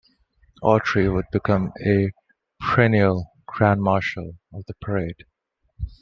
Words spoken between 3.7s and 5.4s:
Marshal of the parade.